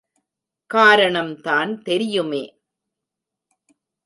காரணம் 0.69 1.41
தான் 1.41 1.71
தெரியுமே. 1.81 2.43